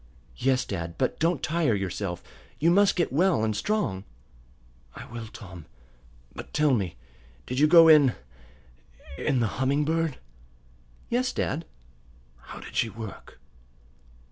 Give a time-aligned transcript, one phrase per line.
[0.37, 0.95] "Yes, dad.
[0.97, 2.23] But don't tire yourself.
[2.57, 4.03] You must get well and strong."
[4.95, 5.67] "I will, Tom.
[6.33, 6.95] But tell me;
[7.45, 8.15] did you go in
[9.19, 10.17] in the Humming Bird?"
[11.09, 11.65] "Yes, dad."
[12.37, 13.39] "How did she work?"